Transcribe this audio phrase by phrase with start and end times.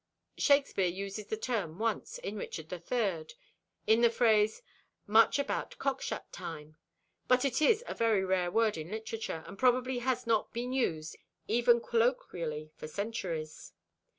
[0.39, 3.27] Shakespeare uses the term once, in Richard III.,
[3.85, 4.63] in the phrase,
[5.05, 6.75] "Much about cockshut time,"
[7.27, 11.15] but it is a very rare word in literature, and probably has not been used,
[11.47, 13.73] even colloquially, for centuries.